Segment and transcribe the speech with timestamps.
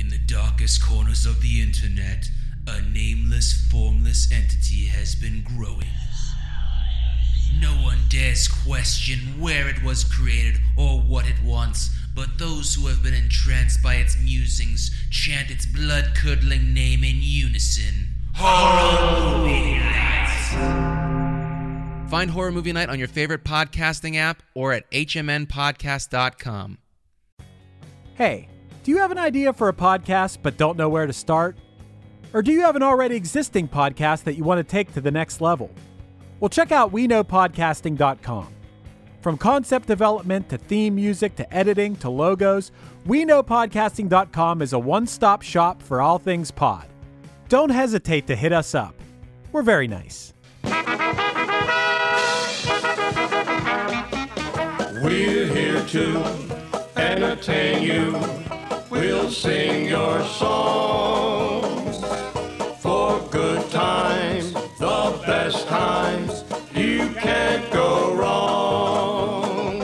[0.00, 2.30] In the darkest corners of the internet,
[2.66, 5.92] a nameless, formless entity has been growing.
[7.60, 12.86] No one dares question where it was created or what it wants, but those who
[12.86, 19.80] have been entranced by its musings chant its blood curdling name in unison Horror Movie
[19.80, 20.30] Night!
[22.08, 26.78] Find Horror Movie Night on your favorite podcasting app or at hmnpodcast.com.
[28.14, 28.48] Hey,
[28.82, 31.56] do you have an idea for a podcast but don't know where to start?
[32.32, 35.10] Or do you have an already existing podcast that you want to take to the
[35.10, 35.70] next level?
[36.38, 38.54] Well, check out WeKnowPodcasting.com.
[39.20, 42.72] From concept development to theme music to editing to logos,
[43.06, 46.86] WeKnowPodcasting.com is a one stop shop for all things pod.
[47.50, 48.94] Don't hesitate to hit us up.
[49.52, 50.32] We're very nice.
[55.02, 56.24] We're here to
[56.96, 58.29] entertain you.
[59.00, 62.04] We'll sing your songs
[62.82, 66.44] for good times, the best times.
[66.74, 69.78] You can't go wrong.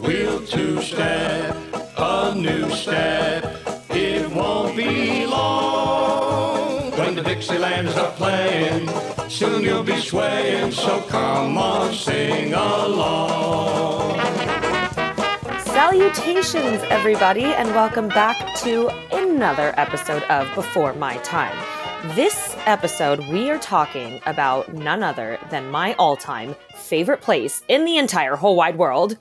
[0.00, 1.56] We'll two step,
[1.96, 3.44] a new step.
[3.90, 8.88] It won't be long when the Dixielanders are playing.
[9.30, 14.21] Soon you'll be swaying, so come on, sing along.
[15.92, 21.54] Salutations, everybody, and welcome back to another episode of Before My Time.
[22.16, 27.84] This episode, we are talking about none other than my all time favorite place in
[27.84, 29.18] the entire whole wide world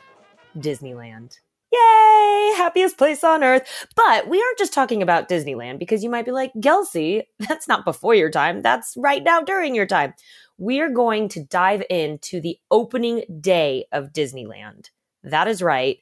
[0.56, 1.40] Disneyland.
[1.74, 2.54] Yay!
[2.56, 3.68] Happiest place on earth.
[3.98, 7.84] But we aren't just talking about Disneyland because you might be like, Gelsey, that's not
[7.84, 8.62] before your time.
[8.62, 10.14] That's right now during your time.
[10.58, 14.92] We are going to dive into the opening day of Disneyland.
[15.22, 15.98] That is right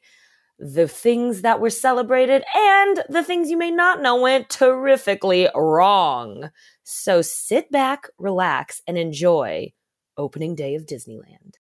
[0.60, 6.50] the things that were celebrated and the things you may not know went terrifically wrong.
[6.84, 9.72] So sit back, relax, and enjoy
[10.18, 11.56] opening day of Disneyland.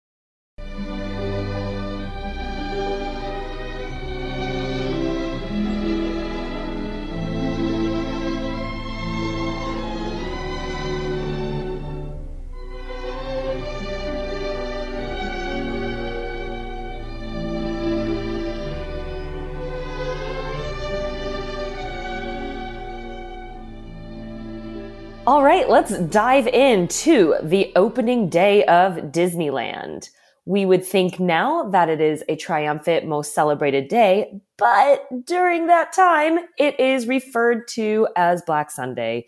[25.29, 30.09] All right, let's dive into the opening day of Disneyland.
[30.47, 35.93] We would think now that it is a triumphant, most celebrated day, but during that
[35.93, 39.27] time, it is referred to as Black Sunday.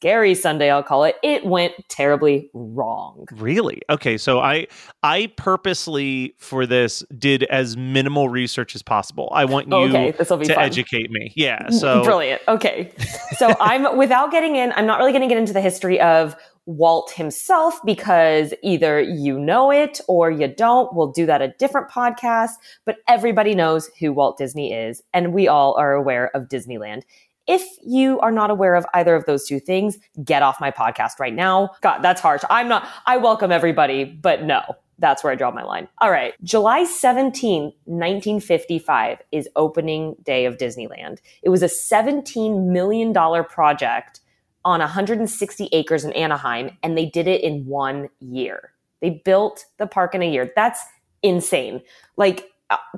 [0.00, 1.16] Scary Sunday, I'll call it.
[1.24, 3.26] It went terribly wrong.
[3.32, 3.82] Really?
[3.90, 4.68] Okay, so I
[5.02, 9.28] I purposely for this did as minimal research as possible.
[9.32, 10.62] I want you okay, this will be to fun.
[10.62, 11.32] educate me.
[11.34, 11.68] Yeah.
[11.78, 12.42] So brilliant.
[12.48, 12.92] Okay.
[13.36, 16.34] So I'm without getting in, I'm not really going to get into the history of
[16.66, 20.92] Walt himself because either you know it or you don't.
[20.94, 22.52] We'll do that a different podcast,
[22.84, 27.02] but everybody knows who Walt Disney is and we all are aware of Disneyland.
[27.48, 31.18] If you are not aware of either of those two things, get off my podcast
[31.18, 31.70] right now.
[31.80, 32.42] God, that's harsh.
[32.50, 34.60] I'm not, I welcome everybody, but no,
[34.98, 35.88] that's where I draw my line.
[35.98, 36.34] All right.
[36.44, 41.18] July 17, 1955 is opening day of Disneyland.
[41.42, 43.14] It was a $17 million
[43.44, 44.20] project
[44.64, 48.74] on 160 acres in Anaheim, and they did it in one year.
[49.00, 50.52] They built the park in a year.
[50.54, 50.82] That's
[51.22, 51.80] insane.
[52.18, 52.50] Like,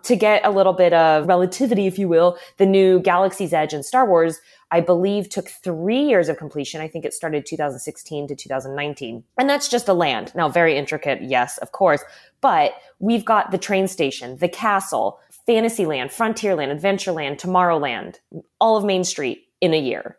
[0.03, 3.85] to get a little bit of relativity, if you will, the new Galaxy's Edge and
[3.85, 4.41] Star Wars,
[4.71, 6.81] I believe, took three years of completion.
[6.81, 9.25] I think it started 2016 to 2019.
[9.39, 10.33] And that's just the land.
[10.35, 12.03] Now, very intricate, yes, of course.
[12.41, 18.17] But we've got the train station, the castle, Fantasyland, Frontierland, Adventureland, Tomorrowland,
[18.61, 20.17] all of Main Street in a year.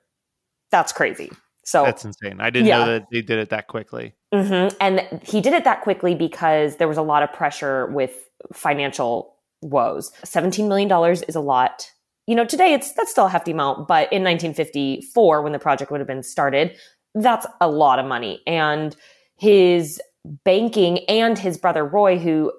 [0.70, 1.30] That's crazy.
[1.64, 2.40] So that's insane.
[2.40, 2.86] I didn't Yeah.
[2.86, 4.14] know that they did it that quickly.
[4.34, 8.30] hmm And he did it that quickly because there was a lot of pressure with
[8.54, 10.12] financial woes.
[10.25, 10.92] $17 million
[11.28, 11.90] is a lot.
[12.28, 15.92] You know, today it's that's still a hefty amount, but in 1954, when the project
[15.92, 16.78] would have been started,
[17.16, 18.42] that's a lot of money.
[18.48, 18.96] And
[19.38, 20.00] his
[20.46, 22.52] banking and his brother Roy, who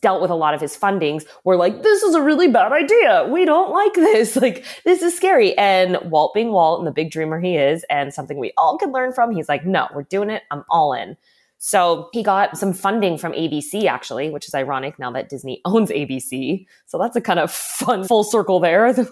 [0.00, 3.28] dealt with a lot of his fundings were like, this is a really bad idea.
[3.30, 4.36] We don't like this.
[4.46, 5.56] Like, this is scary.
[5.58, 8.92] And Walt being Walt and the big dreamer he is, and something we all can
[8.92, 10.44] learn from, he's like, no, we're doing it.
[10.50, 11.16] I'm all in.
[11.58, 15.90] So he got some funding from ABC, actually, which is ironic now that Disney owns
[15.90, 16.66] ABC.
[16.86, 18.94] So that's a kind of fun full circle there.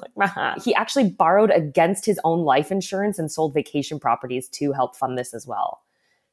[0.64, 5.19] He actually borrowed against his own life insurance and sold vacation properties to help fund
[5.19, 5.82] this as well.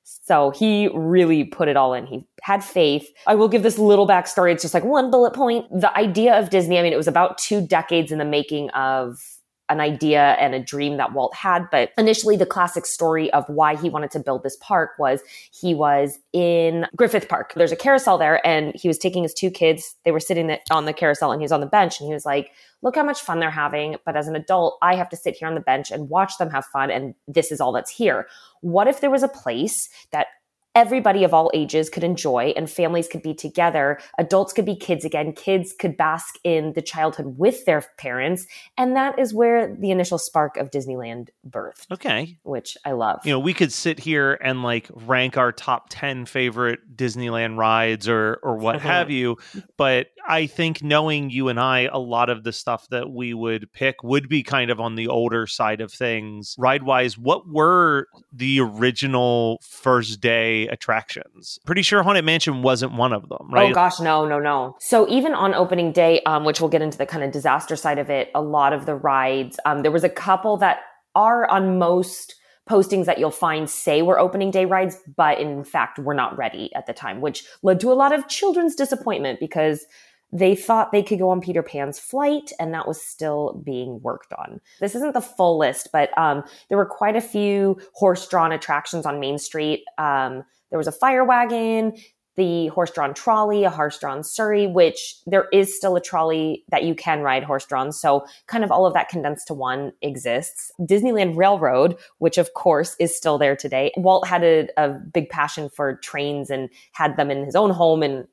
[0.04, 2.06] So he really put it all in.
[2.06, 3.10] He had faith.
[3.28, 4.52] I will give this little backstory.
[4.52, 5.66] It's just like one bullet point.
[5.72, 9.40] The idea of Disney, I mean, it was about two decades in the making of
[9.71, 11.69] an idea and a dream that Walt had.
[11.71, 15.21] But initially, the classic story of why he wanted to build this park was
[15.51, 17.53] he was in Griffith Park.
[17.56, 19.95] There's a carousel there, and he was taking his two kids.
[20.06, 22.25] They were sitting on the carousel, and he was on the bench, and he was
[22.25, 22.51] like,
[22.83, 23.97] Look how much fun they're having.
[24.06, 26.50] But as an adult, I have to sit here on the bench and watch them
[26.50, 26.89] have fun.
[26.89, 28.27] And this is all that's here.
[28.62, 30.27] What if there was a place that
[30.75, 34.00] everybody of all ages could enjoy and families could be together.
[34.18, 35.33] Adults could be kids again.
[35.33, 38.47] Kids could bask in the childhood with their parents.
[38.77, 41.91] And that is where the initial spark of Disneyland birthed.
[41.91, 42.38] Okay.
[42.44, 43.19] Which I love.
[43.25, 48.07] You know, we could sit here and like rank our top 10 favorite Disneyland rides
[48.07, 48.88] or or what Uh-huh.
[48.88, 49.38] have you,
[49.77, 53.71] but I think knowing you and I a lot of the stuff that we would
[53.74, 56.56] pick would be kind of on the older side of things.
[56.57, 61.60] Ride-wise, what were the original first day attractions?
[61.66, 63.72] Pretty sure Haunted Mansion wasn't one of them, right?
[63.72, 64.75] Oh gosh, no, no, no.
[64.80, 67.98] So even on opening day, um, which we'll get into the kind of disaster side
[67.98, 70.80] of it, a lot of the rides, um, there was a couple that
[71.16, 72.36] are on most
[72.69, 76.74] postings that you'll find say were opening day rides, but in fact were not ready
[76.75, 79.86] at the time, which led to a lot of children's disappointment because
[80.33, 84.31] they thought they could go on Peter Pan's flight, and that was still being worked
[84.33, 84.62] on.
[84.80, 89.19] This isn't the full list, but um, there were quite a few horse-drawn attractions on
[89.19, 89.83] Main Street.
[89.98, 91.98] Um, there was a fire wagon,
[92.38, 97.19] the horse-drawn trolley, a horse-drawn Surrey, which there is still a trolley that you can
[97.19, 97.92] ride horse-drawn.
[97.92, 100.72] So kind of all of that condensed to one exists.
[100.80, 103.92] Disneyland Railroad, which of course is still there today.
[103.98, 108.01] Walt had a, a big passion for trains and had them in his own home
[108.01, 108.25] and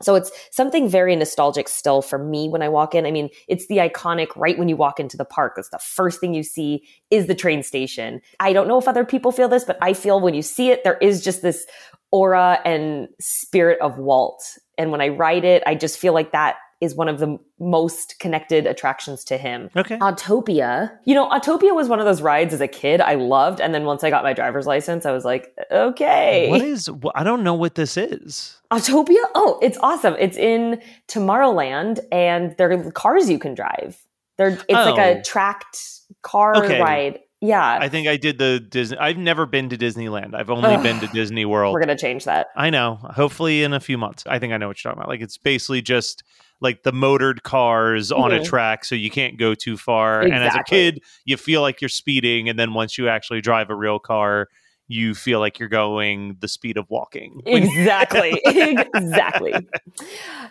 [0.00, 3.04] so it's something very nostalgic still for me when I walk in.
[3.04, 5.54] I mean, it's the iconic right when you walk into the park.
[5.56, 8.20] That's the first thing you see is the train station.
[8.38, 10.84] I don't know if other people feel this, but I feel when you see it,
[10.84, 11.66] there is just this
[12.12, 14.42] aura and spirit of Walt.
[14.76, 18.18] And when I ride it, I just feel like that is one of the most
[18.20, 19.68] connected attractions to him.
[19.76, 19.98] Okay.
[19.98, 20.96] Autopia.
[21.04, 23.60] You know, Autopia was one of those rides as a kid I loved.
[23.60, 26.48] And then once I got my driver's license, I was like, okay.
[26.50, 28.56] What is I don't know what this is.
[28.70, 29.22] Autopia?
[29.34, 30.14] Oh, it's awesome.
[30.20, 33.98] It's in Tomorrowland and there are cars you can drive.
[34.36, 35.18] They're, it's like Oh.
[35.18, 35.80] a tracked
[36.22, 36.80] car Okay.
[36.80, 37.18] ride.
[37.40, 37.78] Yeah.
[37.80, 40.34] I think I did the Disney I've never been to Disneyland.
[40.34, 40.82] I've only Ugh.
[40.82, 41.72] been to Disney World.
[41.74, 42.48] We're going to change that.
[42.56, 42.96] I know.
[42.96, 44.24] Hopefully, in a few months.
[44.26, 45.08] I think I know what you're talking about.
[45.08, 46.24] Like it's basically just
[46.60, 48.44] like the motored cars on a Mhm.
[48.44, 50.22] track, so you can't go too far.
[50.22, 53.70] And as a kid, you feel like you're speeding, and then once you actually drive
[53.70, 54.48] a real car,
[54.88, 57.42] you feel like you're going the speed of walking.
[57.58, 58.40] Exactly.
[58.46, 59.52] exactly.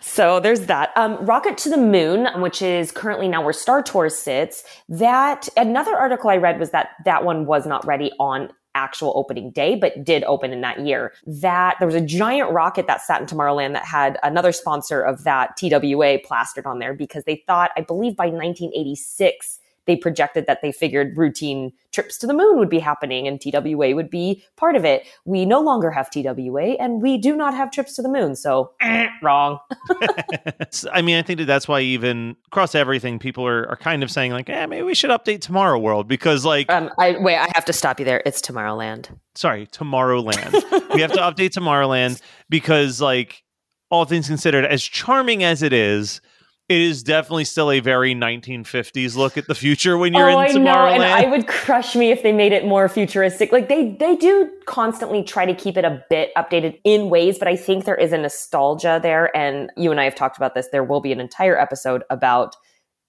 [0.01, 0.91] So there's that.
[0.95, 4.63] Um, Rocket to the Moon, which is currently now where Star Tours sits.
[4.89, 9.51] That another article I read was that that one was not ready on actual opening
[9.51, 11.13] day, but did open in that year.
[11.25, 15.23] That there was a giant rocket that sat in Tomorrowland that had another sponsor of
[15.23, 20.61] that TWA plastered on there because they thought, I believe by 1986, they projected that
[20.61, 24.75] they figured routine trips to the moon would be happening and TWA would be part
[24.75, 25.07] of it.
[25.25, 28.35] We no longer have TWA and we do not have trips to the moon.
[28.35, 29.59] So, eh, wrong.
[30.91, 34.11] I mean, I think that that's why even across everything, people are, are kind of
[34.11, 37.49] saying like, "Eh, maybe we should update Tomorrow World because like, Um, I wait, I
[37.55, 38.21] have to stop you there.
[38.25, 39.09] It's Tomorrowland.
[39.35, 40.53] sorry, Tomorrowland.
[40.93, 43.43] we have to update Tomorrowland because, like,
[43.89, 46.21] all things considered, as charming as it is,
[46.69, 50.47] it is definitely still a very 1950s look at the future when you're oh, I
[50.47, 50.95] in know, Tomorrowland.
[50.95, 53.51] and I would crush me if they made it more futuristic.
[53.53, 57.47] Like they they do constantly try to keep it a bit updated in ways, but
[57.47, 59.35] I think there is a nostalgia there.
[59.35, 60.67] And you and I have talked about this.
[60.71, 62.55] There will be an entire episode about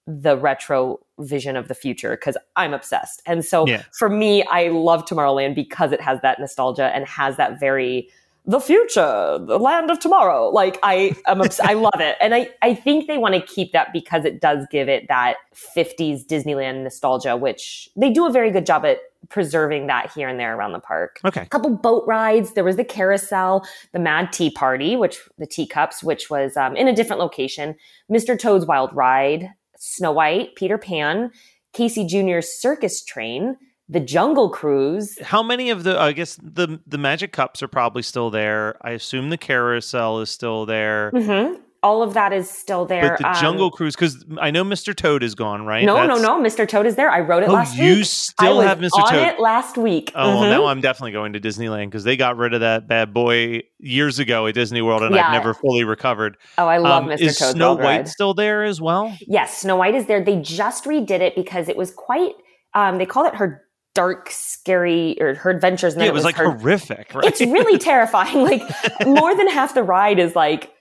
[0.07, 3.21] the retro vision of the future because I'm obsessed.
[3.27, 3.83] And so Yeah.
[3.91, 8.09] for me, I love Tomorrowland because it has that nostalgia and has that very
[8.49, 10.49] the future, the land of tomorrow.
[10.49, 12.17] Like I am obs- I love it.
[12.19, 15.35] And I, I think they want to keep that because it does give it that
[15.53, 20.39] 50s Disneyland nostalgia, which they do a very good job at preserving that here and
[20.39, 21.19] there around the park.
[21.23, 21.41] okay.
[21.41, 22.53] A couple boat rides.
[22.53, 26.87] There was the carousel, the Mad Tea Party, which the teacups, which was um, in
[26.87, 27.75] a different location.
[28.11, 28.39] Mr.
[28.39, 31.29] Toad's Wild Ride, Snow White, Peter Pan,
[31.73, 33.57] Casey Jr.'s Circus Train,
[33.89, 35.17] the Jungle Cruise.
[35.21, 35.99] How many of the?
[35.99, 38.77] I guess the the magic cups are probably still there.
[38.81, 41.11] I assume the carousel is still there.
[41.11, 43.11] hmm all of that is still there.
[43.11, 44.93] But the Um, Jungle Cruise, because I know Mr.
[44.93, 45.85] Toad is gone, right?
[45.85, 46.43] No, That's- no, no.
[46.45, 46.67] Mr.
[46.67, 47.09] Toad is there.
[47.09, 48.05] I wrote it Oh, last you week.
[48.05, 49.01] still I was have Mr.
[49.01, 49.27] on Toad.
[49.27, 50.11] it last week.
[50.13, 50.49] Oh, well, Mhm.
[50.49, 54.19] now I'm definitely going to Disneyland because they got rid of that bad boy years
[54.19, 55.27] ago at Disney World, and Yeah.
[55.27, 56.35] I've never fully recovered.
[56.57, 57.21] oh, I love Um, Mr.
[57.21, 58.07] Is Toad's Snow White Ride.
[58.09, 59.13] still there as well?
[59.21, 60.21] Yes, Snow White is there.
[60.21, 62.33] They just redid it because it was quite.
[62.73, 63.61] Um, they called it her
[63.99, 65.93] dark, scary, or her adventures.
[65.93, 67.25] And Yeah, then it was like her horrific, right?
[67.25, 68.43] it's really terrifying.
[68.43, 68.63] Like
[69.05, 70.71] more than half the ride is like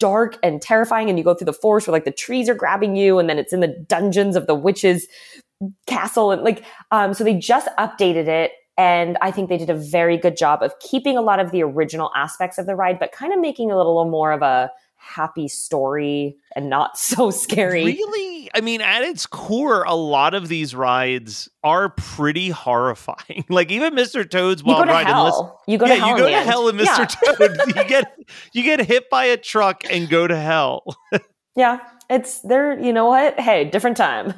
[0.00, 2.96] dark and terrifying, and you go through the forest where like the trees are grabbing
[2.96, 5.06] you, and then it's in the dungeons of the witches
[5.86, 8.52] castle, and like um, so they just updated it.
[8.78, 11.62] And I think they did a very good job of keeping a lot of the
[11.62, 14.70] original aspects of the ride, but kind of making a little more of a
[15.04, 17.84] happy story and not so scary.
[17.84, 18.50] Really?
[18.54, 23.44] I mean, at its core, a lot of these rides are pretty horrifying.
[23.48, 24.28] like even Mr.
[24.28, 25.06] Toad's You go Wild to Ride.
[25.08, 26.08] unless- You go yeah, to hell.
[26.10, 26.84] you go to hell in Mr.
[26.98, 27.04] Yeah.
[27.32, 27.60] Toad.
[27.76, 28.18] you get
[28.52, 30.84] you get hit by a truck and go to hell.
[31.56, 31.78] Yeah,
[32.10, 32.78] it's there.
[32.80, 33.38] You know what?
[33.38, 34.34] Hey, different time.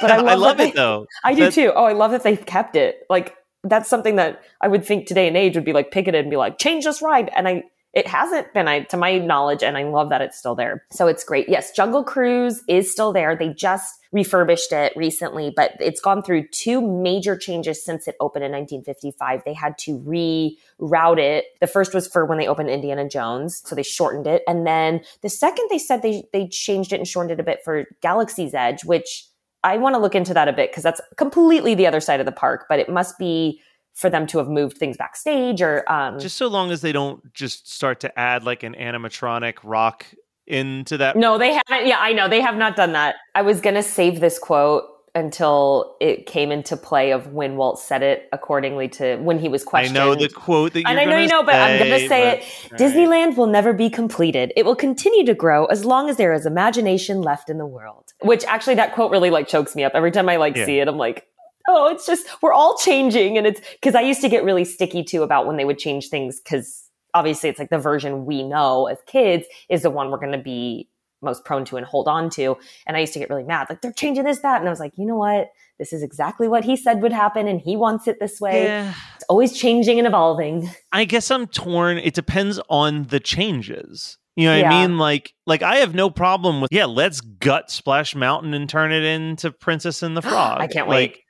[0.00, 1.06] But I love, I love that it they- though.
[1.24, 1.72] I do That- too.
[1.74, 3.04] Oh, I love that they've kept it.
[3.10, 6.30] Like that's something that I would think today and age would be like picketed and
[6.30, 7.30] be like, change this ride.
[7.36, 7.62] And I,
[7.92, 10.84] it hasn't been, I, to my knowledge, and I love that it's still there.
[10.90, 11.48] So it's great.
[11.48, 13.36] Yes, Jungle Cruise is still there.
[13.36, 18.44] They just refurbished it recently, but it's gone through two major changes since it opened
[18.44, 19.42] in 1955.
[19.44, 21.46] They had to reroute it.
[21.60, 25.02] The first was for when they opened Indiana Jones, so they shortened it, and then
[25.20, 28.54] the second they said they they changed it and shortened it a bit for Galaxy's
[28.54, 29.26] Edge, which
[29.64, 32.26] I want to look into that a bit because that's completely the other side of
[32.26, 33.60] the park, but it must be
[33.94, 37.32] for them to have moved things backstage or um Just so long as they don't
[37.34, 40.06] just start to add like an animatronic rock
[40.46, 41.16] into that.
[41.16, 41.86] No, they haven't.
[41.86, 42.28] Yeah, I know.
[42.28, 43.14] They have not done that.
[43.34, 44.84] I was going to save this quote
[45.14, 49.62] until it came into play of when Walt said it accordingly to when he was
[49.62, 49.96] questioned.
[49.98, 51.90] I know the quote that you're and I know you gonna know, but I'm going
[51.90, 52.72] to say, say it.
[52.72, 52.80] right.
[52.80, 54.52] Disneyland will never be completed.
[54.56, 58.12] It will continue to grow as long as there is imagination left in the world.
[58.22, 60.64] Which actually, that quote really like chokes me up every time I like Yeah.
[60.66, 60.88] see it.
[60.88, 61.26] I'm like,
[61.68, 65.04] oh, it's just we're all changing, and it's because I used to get really sticky
[65.04, 68.86] too about when they would change things because obviously it's like the version we know
[68.86, 70.88] as kids is the one we're going to be
[71.20, 72.56] most prone to and hold on to.
[72.86, 74.80] And I used to get really mad, like they're changing this, that, and I was
[74.80, 75.50] like, you know what?
[75.78, 78.64] This is exactly what he said would happen, and he wants it this way.
[78.64, 78.94] Yeah.
[79.16, 80.70] It's always changing and evolving.
[80.92, 81.98] I guess I'm torn.
[81.98, 84.18] It depends on the changes.
[84.36, 84.72] You know what Yeah.
[84.78, 84.98] I mean?
[84.98, 86.86] Like, like I have no problem with yeah.
[86.86, 90.60] Let's gut Splash Mountain and turn it into Princess and the Frog.
[90.60, 91.10] I can't wait.
[91.10, 91.21] Like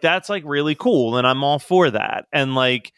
[0.00, 2.26] that's like really cool, and I'm all for that.
[2.32, 2.92] And like,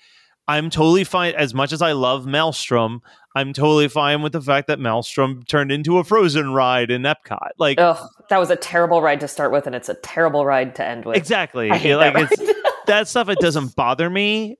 [0.48, 1.34] I'm totally fine.
[1.34, 3.00] As much as I love Maelstrom,
[3.34, 7.50] I'm totally fine with the fact that Maelstrom turned into a Frozen ride in Epcot.
[7.58, 10.74] Like, Ugh, that was a terrible ride to start with, and it's a terrible ride
[10.76, 11.16] to end with.
[11.16, 11.70] exactly.
[11.70, 12.52] I hate Yeah, like that it's
[12.86, 13.28] that stuff.
[13.28, 14.58] It doesn't bother me.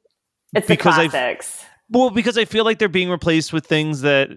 [0.55, 1.65] it's the because I've- classics.
[1.91, 4.31] Well, because I feel like they're being replaced with things that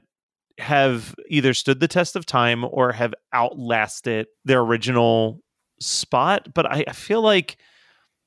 [0.57, 5.39] have either stood the test of time or have outlasted their original
[5.79, 6.53] spot.
[6.53, 7.55] But I, I feel like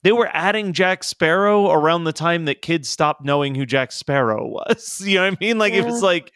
[0.02, 4.46] they were adding Jack Sparrow around the time that kids stopped knowing who Jack Sparrow
[4.48, 5.00] was.
[5.04, 5.58] You know what I mean?
[5.58, 6.32] Like it was like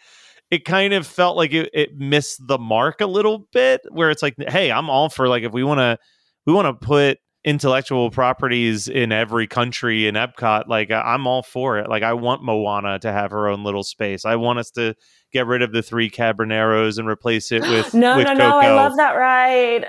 [0.50, 4.22] it kind of felt like it, it missed the mark a little bit where it's
[4.22, 5.98] like, hey, I'm all for like if we want to
[6.46, 11.42] we want to put intellectual properties in every country in Epcot, like I- I'm all
[11.42, 11.88] for it.
[11.88, 14.24] Like I want Moana to have her own little space.
[14.24, 14.94] I want us to
[15.32, 18.38] get rid of the three Caballeros and replace it with no, with no, Coco.
[18.38, 18.58] no!
[18.58, 19.86] I love that ride.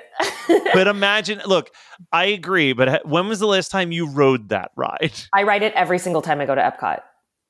[0.74, 1.70] but imagine, look,
[2.12, 2.74] I agree.
[2.74, 5.14] But when was the last time you rode that ride?
[5.34, 7.02] I ride it every single time I go to Epcot.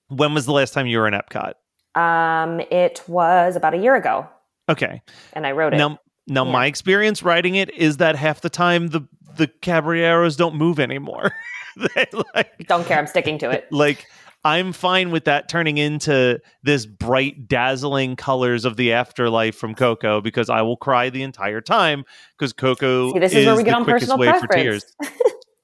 [0.09, 1.53] When was the last time you were in Epcot?
[1.95, 4.27] Um, it was about a year ago,
[4.67, 5.01] Okay.
[5.33, 5.77] and I rode it.
[5.77, 6.51] Now, now Yeah.
[6.51, 9.01] my experience riding it is that half the time the
[9.35, 11.33] the Caballeros don't move anymore.
[11.95, 12.99] they like Don't care.
[12.99, 13.71] I'm sticking to it.
[13.71, 14.05] like
[14.45, 20.19] I'm fine with that turning into this bright, dazzling colors of the afterlife from Coco
[20.19, 22.03] because I will cry the entire time
[22.37, 24.85] because Coco See, this is where we get the on personal way for tears.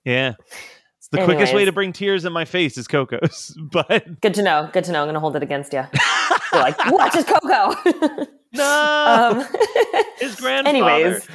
[0.06, 0.34] Yeah.
[0.98, 3.56] It's the quickest way to bring tears in my face is Coco's.
[3.72, 4.70] But Good to know.
[4.72, 5.02] Good to know.
[5.02, 5.84] I'm going to hold it against you.
[6.54, 8.26] You're like, watch his Coco.
[8.54, 9.48] No, um,
[10.20, 10.70] his grandfather.
[10.70, 11.26] anyways,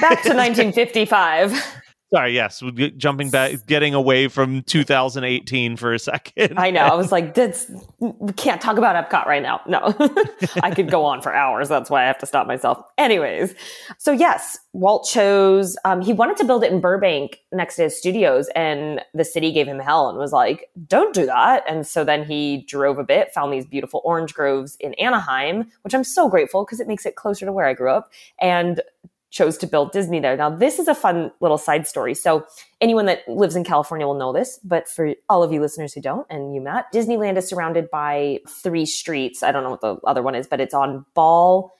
[0.00, 1.81] back to 1955.
[2.12, 2.62] Sorry, yes,
[2.98, 6.58] jumping back, getting away from 2018 for a second.
[6.58, 6.82] I know.
[6.82, 9.62] I was like, that's, we can't talk about Epcot right now.
[9.66, 9.80] No,
[10.62, 11.70] I could go on for hours.
[11.70, 12.84] That's why I have to stop myself.
[12.98, 13.54] Anyways,
[13.96, 17.96] so yes, Walt chose, um, he wanted to build it in Burbank next to his
[17.96, 21.64] studios, and the city gave him hell and was like, don't do that.
[21.66, 25.94] And so then he drove a bit, found these beautiful orange groves in Anaheim, which
[25.94, 28.12] I'm so grateful because it makes it closer to where I grew up.
[28.38, 28.82] And
[29.32, 30.36] chose to build Disney there.
[30.36, 32.14] Now, this is a fun little side story.
[32.14, 32.46] So,
[32.80, 36.00] anyone that lives in California will know this, but for all of you listeners who
[36.00, 39.42] don't, and you, Matt, Disneyland is surrounded by three streets.
[39.42, 41.72] I don't know what the other one is, but it's on Ball,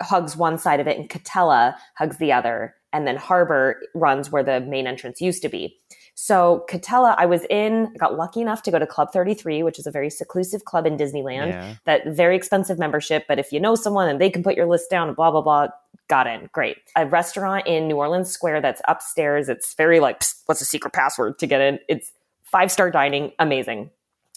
[0.00, 2.74] hugs one side of it and Katella hugs the other.
[2.92, 5.76] And then Harbor runs where the main entrance used to be.
[6.20, 9.78] So Katella, I was in, I got lucky enough to go to Club 33, which
[9.78, 11.50] is a very seclusive club in Disneyland.
[11.50, 11.76] Yeah.
[11.84, 14.90] That very expensive membership, but if you know someone and they can put your list
[14.90, 15.68] down blah blah blah,
[16.08, 16.48] got in.
[16.50, 16.78] Great.
[16.96, 19.48] A restaurant in New Orleans Square that's upstairs.
[19.48, 21.78] It's very like, "Psst, what's the secret password to get in?
[21.88, 22.10] It's
[22.42, 23.88] five star dining, amazing.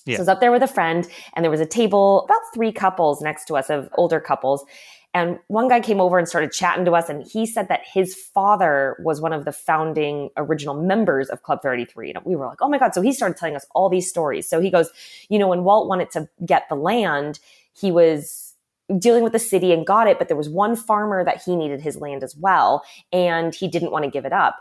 [0.06, 0.18] Yeah.
[0.18, 2.72] So I was up there with a friend, and there was a table, about three
[2.72, 4.64] couples next to us of older couples.
[5.13, 8.15] And one guy came over and started chatting to us, and he said that his
[8.15, 12.13] father was one of the founding original members of Club 33.
[12.13, 12.94] And we were like, oh my God.
[12.94, 14.48] So he started telling us all these stories.
[14.48, 14.89] So he goes,
[15.27, 17.39] you know, when Walt wanted to get the land,
[17.74, 18.53] he was
[18.98, 21.82] dealing with the city and got it, but there was one farmer that he needed
[21.82, 24.60] his land as well, and he didn't want to give it up.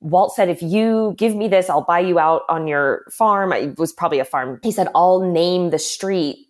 [0.00, 3.52] Walt said, if you give me this, I'll buy you out on your farm.
[3.52, 4.60] It was probably a farm.
[4.62, 6.43] He said, I'll name the street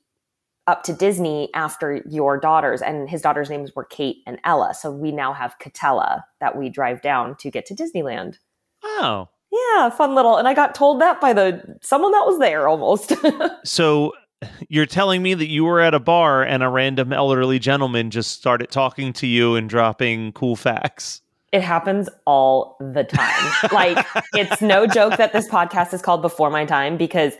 [0.66, 2.82] up to Disney after your daughters.
[2.82, 4.74] And his daughters' names were Kate and Ella.
[4.74, 8.36] So we now have Katella that we drive down to get to Disneyland.
[8.82, 9.28] Oh.
[9.52, 10.36] Yeah, fun little.
[10.36, 13.12] And I got told that by the someone that was there almost.
[13.64, 14.12] So
[14.68, 18.32] you're telling me that you were at a bar and a random elderly gentleman just
[18.32, 21.22] started talking to you and dropping cool facts.
[21.52, 23.70] It happens all the time.
[23.72, 24.04] like
[24.34, 27.34] it's no joke that this podcast is called Before My Time because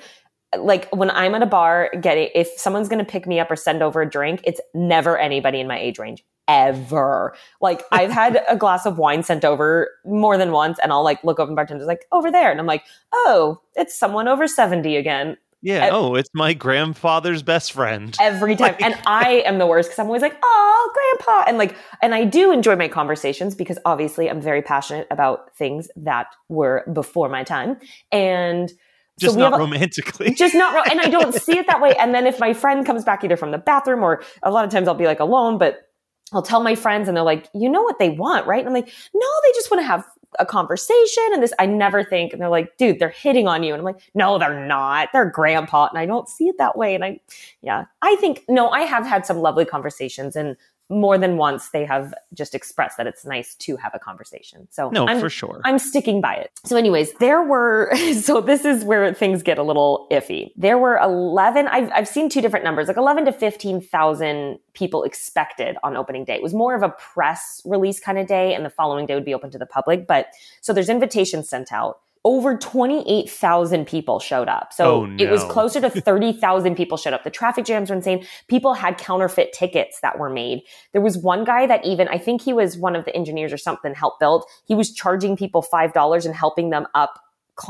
[0.58, 3.56] like when I'm at a bar getting if someone's going to pick me up or
[3.56, 7.34] send over a drink, it's never anybody in my age range ever.
[7.60, 11.22] Like I've had a glass of wine sent over more than once and I'll like
[11.24, 14.96] look over and bartender's like over there and I'm like, "Oh, it's someone over 70
[14.96, 15.86] again." Yeah.
[15.86, 18.14] Uh, oh, it's my grandfather's best friend.
[18.20, 18.76] every time.
[18.80, 21.44] and I am the worst because I'm always like, oh, grandpa.
[21.48, 25.88] And like, and I do enjoy my conversations because obviously I'm very passionate about things
[25.96, 27.78] that were before my time.
[28.12, 28.70] And
[29.18, 30.34] Just so not romantically.
[30.34, 31.94] just not, ro- and I don't see it that way.
[32.00, 34.70] And then if my friend comes back either from the bathroom or a lot of
[34.70, 35.88] times I'll be like alone, but
[36.32, 38.58] I'll tell my friends and they're like, you know what they want, right?
[38.58, 40.04] And I'm like, no, they just want to have
[40.40, 43.72] a conversation and this, I never think, and they're like, dude, they're hitting on you.
[43.72, 45.10] And I'm like, no, they're not.
[45.12, 45.86] They're grandpa.
[45.88, 46.96] And I don't see it that way.
[46.96, 47.20] And I,
[47.62, 50.56] yeah, I think, no, I have had some lovely conversations and
[50.90, 54.68] more than once they have just expressed that it's nice to have a conversation.
[54.70, 55.60] So no, I'm, for sure.
[55.64, 56.50] I'm sticking by it.
[56.64, 60.50] So, anyways, there were, so this is where things get a little iffy.
[60.56, 65.76] There were 11, I've, I've seen two different numbers, like 11 to 15,000 people expected
[65.82, 66.34] on opening day.
[66.34, 69.24] It was more of a press release kind of day, and the following day would
[69.24, 70.06] be open to the public.
[70.06, 70.28] But
[70.60, 72.00] so there's invitations sent out.
[72.24, 74.72] Over 28,000 people showed up.
[74.72, 77.22] So Oh, it was closer to 30,000 people showed up.
[77.22, 78.26] The traffic jams were insane.
[78.48, 80.62] People had counterfeit tickets that were made.
[80.92, 83.58] There was one guy that even, I think he was one of the engineers or
[83.58, 84.44] something, helped build.
[84.66, 87.20] He was charging people $5 and helping them up.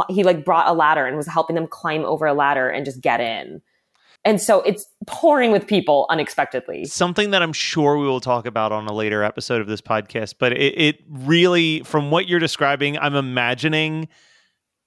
[0.09, 3.01] He like brought a ladder and was helping them climb over a ladder and just
[3.01, 3.61] get in.
[4.25, 6.87] And so it's pouring with people unexpectedly.
[6.87, 10.37] Something that I'm sure we will talk about on a later episode of this podcast,
[10.39, 14.09] but it, it really, from what you're describing, I'm imagining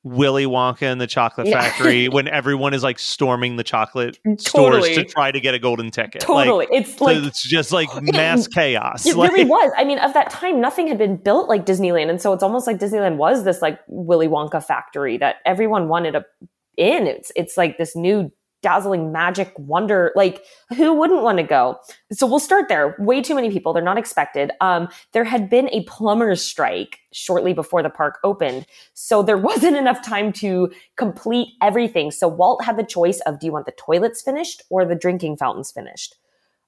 [0.07, 1.47] Willy Wonka and the Chocolate.
[1.47, 5.91] Factory when everyone is like storming the chocolate stores to try to get a golden
[5.91, 6.21] ticket.
[6.21, 6.65] Totally.
[6.65, 9.05] Like, it's so like, it's just like mass chaos.
[9.05, 9.71] It Like- really was.
[9.77, 12.67] I mean, of that time, nothing had been built like Disneyland, and so it's almost
[12.67, 16.25] like Disneyland was this like Willy Wonka factory that everyone wanted a
[16.77, 17.07] in.
[17.07, 20.11] It's it's like this new dazzling magic wonder.
[20.15, 20.43] Like
[20.75, 21.77] who wouldn't want to go?
[22.11, 22.95] So we'll start there.
[22.99, 23.73] Way too many people.
[23.73, 24.51] They're not expected.
[24.61, 29.77] Um, there had been a plumber's strike shortly before the park opened, so there wasn't
[29.77, 32.11] enough time to complete everything.
[32.11, 35.37] So Walt had the choice of do you want the toilets finished or the drinking
[35.37, 36.15] fountains finished?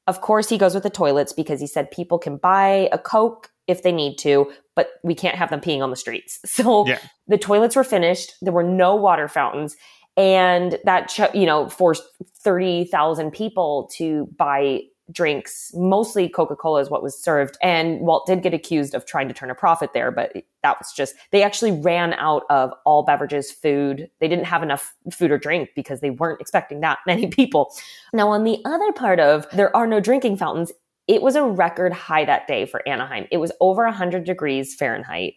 [0.07, 3.51] Of course, he goes with the toilets because he said people can buy a Coke
[3.67, 6.39] if they need to, but we can't have them peeing on the streets.
[6.47, 6.97] So Yeah.
[7.27, 8.33] the toilets were finished.
[8.41, 9.75] There were no water fountains.
[10.19, 12.03] And that, you know, forced
[12.43, 15.71] 30,000 people to buy drinks.
[15.73, 17.57] Mostly Coca Cola is what was served.
[17.61, 20.91] And Walt did get accused of trying to turn a profit there, but that was
[20.95, 24.09] just, they actually ran out of all beverages, food.
[24.19, 27.73] They didn't have enough food or drink because they weren't expecting that many people.
[28.13, 30.71] Now, on the other part of there are no drinking fountains,
[31.07, 33.25] it was a record high that day for Anaheim.
[33.31, 35.33] It was over 100 degrees Fahrenheit.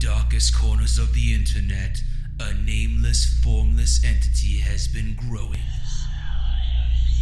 [0.00, 2.02] Darkest corners of the internet,
[2.40, 5.60] a nameless, formless entity has been growing.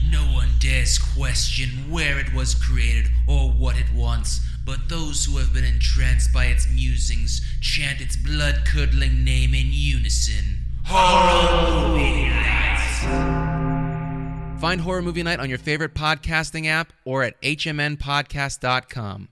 [0.08, 5.38] No one dares question where it was created or what it wants, but those who
[5.38, 10.60] have been entranced by its musings chant its blood curdling name in unison.
[10.84, 13.48] Horror Movie Night!
[14.60, 19.28] Find Horror Movie Night on your favorite podcasting app or at hmnpodcast.com.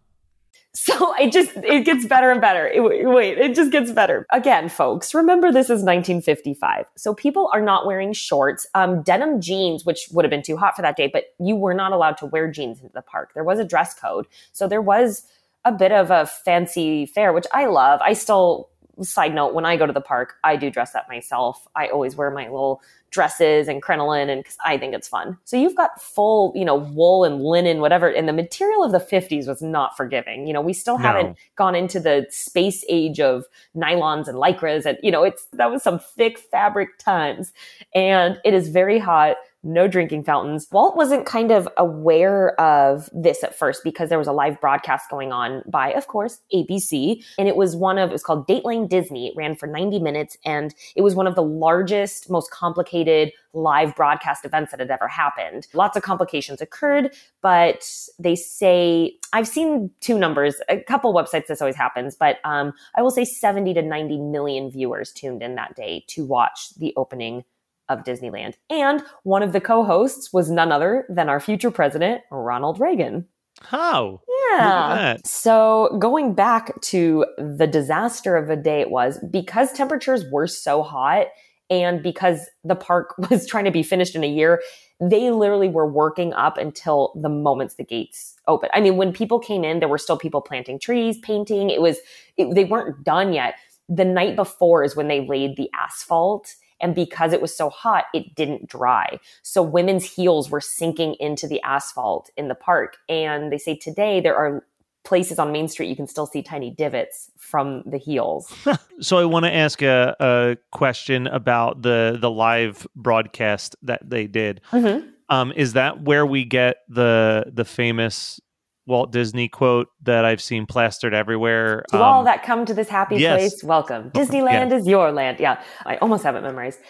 [0.77, 2.69] So it just it gets better and better.
[2.69, 4.27] It- wait, it just gets better.
[4.31, 6.85] Again, folks, remember this is 1955.
[6.97, 8.67] So people are not wearing shorts.
[8.75, 11.75] Um, denim jeans, which would have been too hot for that day, but you were
[11.75, 13.33] not allowed to wear jeans into the park.
[13.35, 14.27] There was a dress code.
[14.53, 15.23] So there was
[15.65, 18.01] a bit of a fancy fair, which I love.
[18.03, 18.69] I still
[19.03, 21.67] side note, when I go to the park, I do dress up myself.
[21.77, 22.81] I always wear my little
[23.11, 25.39] dresses and crinoline and cause I think it's fun.
[25.45, 28.09] So you've got full, you know, wool and linen, whatever.
[28.09, 30.47] And the material of the 50s was not forgiving.
[30.47, 31.05] You know, we still No.
[31.05, 33.45] haven't gone into the space age of
[33.77, 37.53] nylons and lycras and, you know, it's, that was some thick fabric times.
[37.95, 39.37] And it is very hot.
[39.62, 40.69] No drinking fountains.
[40.71, 45.11] Walt wasn't kind of aware of this at first because there was a live broadcast
[45.11, 47.25] going on by, of course, ABC.
[47.38, 49.27] And it was one of, it was called Dateline Disney.
[49.27, 53.97] It ran for 90 minutes and it was one of the largest, most complicated live
[53.97, 55.66] broadcast events that had ever happened.
[55.73, 61.61] Lots of complications occurred, but they say, I've seen two numbers, a couple websites this
[61.61, 65.75] always happens, but um, I will say 70 to 90 million viewers tuned in that
[65.75, 67.45] day to watch the opening
[67.88, 68.55] of Disneyland.
[68.70, 73.27] And one of the co hosts was none other than our future president, Ronald Reagan.
[73.62, 74.20] How?
[74.51, 75.16] Yeah.
[75.25, 80.83] So going back to the disaster of a day it was, because temperatures were so
[80.83, 81.29] hot
[81.70, 84.62] and because the park was trying to be finished in a year,
[85.01, 88.70] they literally were working up until the moments the gates opened.
[88.75, 91.70] I mean, when people came in, there were still people planting trees, painting.
[91.70, 91.99] It was,
[92.37, 93.55] it, they weren't done yet.
[93.88, 96.55] The night before is when they laid the asphalt.
[96.81, 99.19] And because it was so hot, it didn't dry.
[99.43, 102.97] So women's heels were sinking into the asphalt in the park.
[103.09, 104.65] And they say today there are
[105.05, 108.53] places on Main Street you can still see tiny divots from the heels.
[108.99, 114.27] So I want to ask a, a question about the the live broadcast that they
[114.27, 114.62] did.
[114.73, 115.11] Mhm.
[115.29, 118.41] Um, is that where we get the the famous
[118.87, 121.85] Walt Disney quote that I've seen plastered everywhere?
[121.90, 123.38] To all Um, that come to this happy yes.
[123.38, 124.11] place, welcome.
[124.12, 125.38] Disneyland is your land.
[125.40, 126.81] Yeah, I almost have it memorized.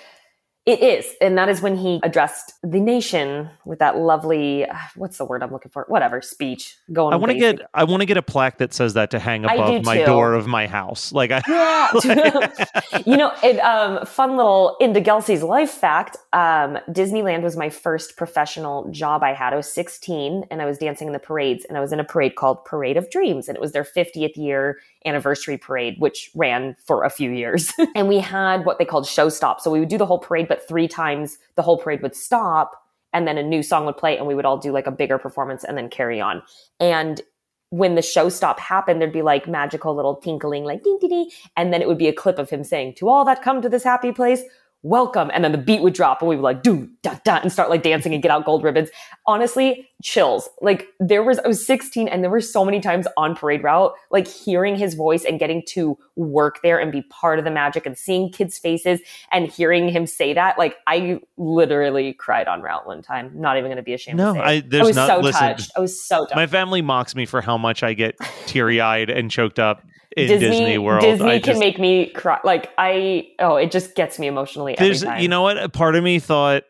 [0.67, 1.07] It is.
[1.21, 5.45] And that is when he addressed the nation with that lovely, uh, what's the word
[5.45, 5.85] I'm looking for?
[5.87, 6.77] Whatever, speech.
[6.93, 7.13] Going on.
[7.13, 9.45] I want to get I want to get a plaque that says that to hang
[9.45, 10.07] above my too.
[10.07, 11.13] door of my house.
[11.13, 11.93] Like I Yeah.
[13.07, 16.17] you know, it, um, fun little into Gelsey's life fact.
[16.33, 19.53] Um, Disneyland was my first professional job I had.
[19.53, 22.05] I was 16 and I was dancing in the parades and I was in a
[22.05, 26.77] parade called Parade of Dreams and it was their 50th year anniversary parade, which ran
[26.85, 27.73] for a few years.
[27.95, 29.61] and we had what they called show stop.
[29.61, 32.83] So we would do the whole parade, but three times the whole parade would stop
[33.13, 35.19] and then a new song would play and we would all do like a bigger
[35.19, 36.43] performance and then carry on.
[36.81, 37.23] And
[37.71, 41.31] when the show stop happened, there'd be like magical little tinkling, like ding ding ding,
[41.57, 43.69] and then it would be a clip of him saying, "To all that come to
[43.69, 44.43] this happy place,
[44.83, 47.53] welcome." And then the beat would drop, and we would like do da da and
[47.53, 48.89] start like dancing and get out gold ribbons.
[49.27, 50.49] Honestly, chills.
[50.61, 53.93] Like there was, I was 16, and there were so many times on parade route,
[54.11, 57.87] like hearing his voice and getting to work there and be part of the magic
[57.87, 59.01] and seeing kids' faces
[59.33, 60.59] and hearing him say that.
[60.59, 63.31] Like I literally cried on route one time.
[63.35, 64.19] Not even going to be ashamed.
[64.19, 64.45] No, to say.
[64.45, 65.71] I- there's I was not- so listen, touched.
[65.77, 66.37] I was so touched.
[66.37, 69.83] my family mocks me for how much I get teary eyed and choked up
[70.17, 71.03] in Disney, World.
[71.03, 72.41] Disney I can just- make me cry.
[72.43, 75.59] Like I, oh, it just gets me emotionally every There's, you know what?
[75.59, 76.65] A part of me thought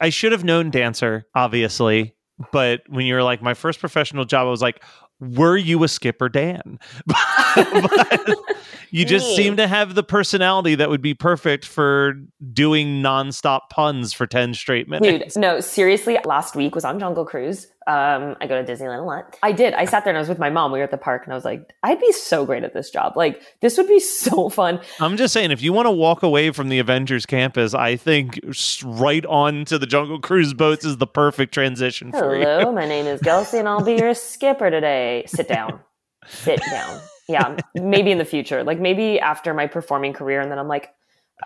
[0.00, 2.14] I should have known dancer, obviously.
[2.52, 4.82] But when you were like, my first professional job, I was like,
[5.20, 6.78] were you a skipper, Dan?
[7.56, 8.36] but
[8.90, 9.36] you just Me.
[9.36, 12.14] seem to have the personality that would be perfect for
[12.52, 15.36] doing nonstop puns for 10 straight Dude, minutes.
[15.36, 17.66] no, seriously, last week was on Jungle Cruise.
[17.88, 19.36] Um, I go to Disneyland a lot.
[19.44, 19.72] I did.
[19.74, 20.72] I sat there and I was with my mom.
[20.72, 22.90] We were at the park and I was like, I'd be so great at this
[22.90, 23.16] job.
[23.16, 24.80] Like, this would be so fun.
[24.98, 28.40] I'm just saying, if you want to walk away from the Avengers campus, I think
[28.84, 32.44] right on to the Jungle Cruise boats is the perfect transition for you.
[32.44, 35.24] Hello, my name is Gelsey and I'll be your skipper today.
[35.28, 35.80] Sit down.
[36.26, 37.00] Sit down.
[37.28, 38.62] Yeah, maybe in the future.
[38.62, 40.90] Like maybe after my performing career and then I'm like,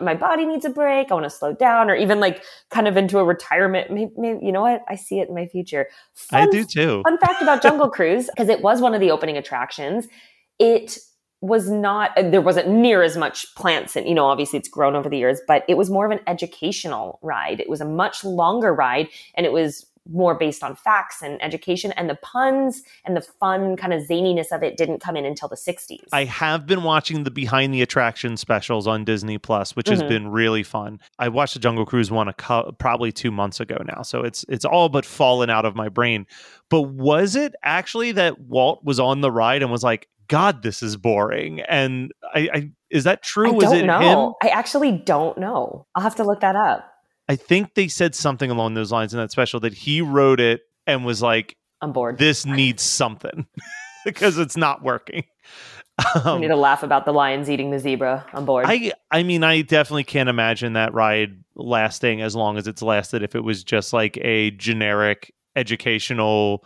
[0.00, 1.10] my body needs a break.
[1.10, 3.90] I want to slow down or even like kind of into a retirement.
[3.90, 4.82] Maybe, maybe you know what?
[4.88, 5.88] I see it in my future.
[6.30, 7.02] I do too.
[7.02, 10.06] Fun fact about Jungle Cruise, because it was one of the opening attractions,
[10.58, 10.98] it
[11.40, 13.96] was not, there wasn't near as much plants.
[13.96, 16.20] And, you know, obviously it's grown over the years, but it was more of an
[16.26, 17.58] educational ride.
[17.58, 21.92] It was a much longer ride and it was more based on facts and education.
[21.92, 25.48] And the puns and the fun kind of zaniness of it didn't come in until
[25.48, 26.04] the 60s.
[26.12, 30.08] I have been watching the behind the attraction specials on Disney Plus, which has Mhm.
[30.08, 30.98] been really fun.
[31.18, 34.44] I watched the Jungle Cruise one a co- probably two months ago now, so it's
[34.48, 36.26] it's all but fallen out of my brain.
[36.68, 40.82] But was it actually that Walt was on the ride and was like, "God, this
[40.82, 41.60] is boring"?
[41.62, 43.48] And I, I is that true?
[43.48, 44.00] I was don't it know.
[44.28, 44.34] him?
[44.42, 45.86] I actually don't know.
[45.94, 46.89] I'll have to look that up.
[47.30, 50.62] I think they said something along those lines in that special that he wrote it
[50.86, 52.18] and was like, I'm bored.
[52.18, 53.46] "This needs something."
[54.04, 55.24] because it's not working.
[56.16, 58.64] we Um, need to laugh about the lions eating the zebra on board.
[58.68, 63.22] I I mean I definitely can't imagine that ride lasting as long as it's lasted
[63.22, 66.64] if it was just like a generic educational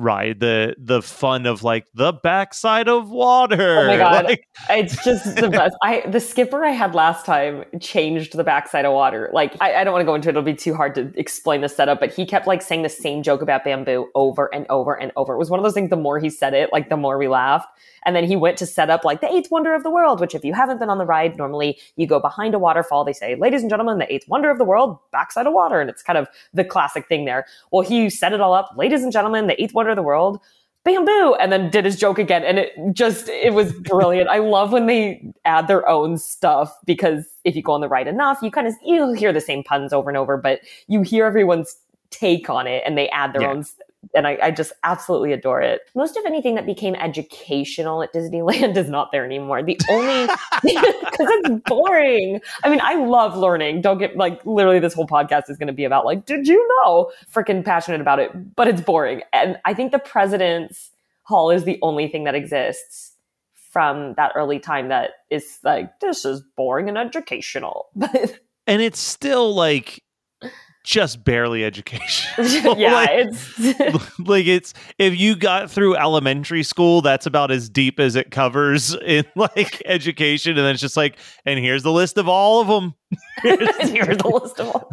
[0.00, 4.24] ride the the fun of like the backside of water Oh my God.
[4.24, 5.76] Like, it's just the best.
[5.82, 9.30] I the skipper I had last time changed the backside of water.
[9.32, 11.60] Like I, I don't want to go into it; it'll be too hard to explain
[11.60, 12.00] the setup.
[12.00, 15.34] But he kept like saying the same joke about bamboo over and over and over.
[15.34, 15.90] It was one of those things.
[15.90, 17.68] The more he said it, like the more we laughed.
[18.06, 20.20] And then he went to set up like the eighth wonder of the world.
[20.20, 23.04] Which, if you haven't been on the ride, normally you go behind a waterfall.
[23.04, 25.90] They say, "Ladies and gentlemen, the eighth wonder of the world, backside of water," and
[25.90, 27.46] it's kind of the classic thing there.
[27.70, 28.72] Well, he set it all up.
[28.76, 30.40] Ladies and gentlemen, the eighth wonder of the world
[30.84, 34.72] bamboo and then did his joke again and it just it was brilliant i love
[34.72, 38.50] when they add their own stuff because if you go on the right enough you
[38.50, 41.76] kind of you'll hear the same puns over and over but you hear everyone's
[42.10, 43.50] take on it and they add their Yeah.
[43.50, 43.64] own
[44.14, 45.82] and I, I just absolutely adore it.
[45.94, 49.62] Most of anything that became educational at Disneyland is not there anymore.
[49.62, 50.26] The only
[50.62, 52.40] because it's boring.
[52.64, 53.82] I mean, I love learning.
[53.82, 56.66] Don't get like literally this whole podcast is going to be about like, did you
[56.84, 57.12] know?
[57.32, 59.22] Freaking passionate about it, but it's boring.
[59.32, 60.90] And I think the President's
[61.22, 63.12] Hall is the only thing that exists
[63.70, 67.88] from that early time that is like this is boring and educational.
[67.94, 70.02] But and it's still like
[70.82, 77.26] just barely educational yeah, Like- it's like it's if you got through elementary school that's
[77.26, 81.58] about as deep as it covers in like education and then it's just like and
[81.60, 82.94] here's the list of all of them
[83.42, 83.58] here's
[84.18, 84.88] the list of all.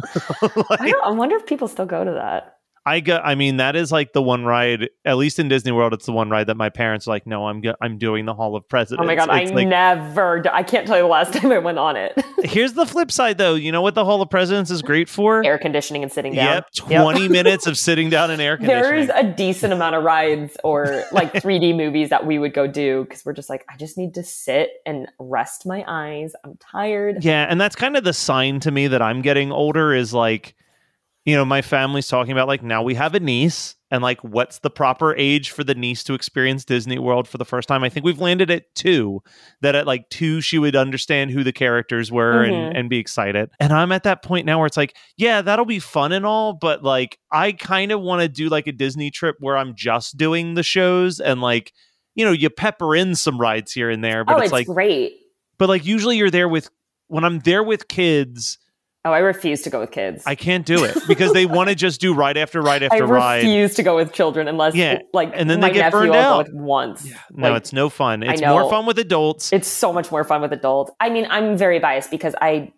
[0.78, 2.57] I, don't, I wonder if people still go to that.
[2.88, 3.24] I got.
[3.24, 4.88] I mean, that is like the one ride.
[5.04, 7.26] At least in Disney World, it's the one ride that my parents are like.
[7.26, 9.02] No, I'm go- I'm doing the Hall of Presidents.
[9.02, 10.42] Oh my god, I like, never.
[10.52, 12.18] I can't tell you the last time I went on it.
[12.44, 13.54] here's the flip side, though.
[13.54, 15.44] You know what the Hall of Presidents is great for?
[15.44, 16.54] Air conditioning and sitting down.
[16.54, 19.06] Yep, twenty minutes of sitting down in air conditioning.
[19.06, 23.04] There's a decent amount of rides or like 3D movies that we would go do
[23.04, 26.32] because we're just like, I just need to sit and rest my eyes.
[26.44, 27.22] I'm tired.
[27.24, 30.54] Yeah, and that's kind of the sign to me that I'm getting older is like,
[31.28, 34.60] you know, my family's talking about like now we have a niece and like what's
[34.60, 37.84] the proper age for the niece to experience Disney World for the first time.
[37.84, 39.20] I think we've landed at two,
[39.60, 42.52] that at like two she would understand who the characters were Mhm.
[42.52, 43.50] and, and be excited.
[43.60, 46.54] And I'm at that point now where it's like, yeah, that'll be fun and all,
[46.54, 50.16] but like I kind of want to do like a Disney trip where I'm just
[50.16, 51.72] doing the shows and like,
[52.14, 54.66] you know, you pepper in some rides here and there, but oh, it's it's like
[54.66, 55.12] great.
[55.58, 56.70] but like usually you're there with
[57.08, 58.58] when I'm there with kids,
[59.08, 60.22] Oh, I refuse to go with kids.
[60.26, 63.06] I can't do it because they want to just do ride after ride I after
[63.06, 63.32] ride.
[63.32, 66.14] I refuse to go with children unless, Yeah, like, and then my they get burned
[66.14, 66.52] out.
[66.52, 67.08] Once.
[67.30, 68.22] No, Like, it's no fun.
[68.22, 69.50] It's more fun with adults.
[69.52, 70.92] it's so much more fun with adults.
[71.00, 72.72] I mean, I'm very biased because I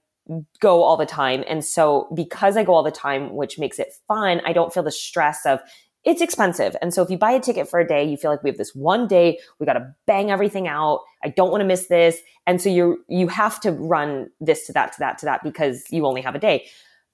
[0.60, 1.42] go all the time.
[1.48, 4.84] And so because I go all the time, which makes it fun, I don't feel
[4.84, 5.58] the stress of
[6.04, 6.76] it's expensive.
[6.80, 8.56] And so if you buy a ticket for a day, you feel like we have
[8.56, 11.00] this one day, we got to bang everything out.
[11.22, 12.20] I don't want to miss this.
[12.46, 15.84] And so you you have to run this to that to that to that because
[15.90, 16.66] you only have a day.